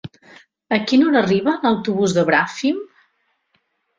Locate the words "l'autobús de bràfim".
1.65-2.79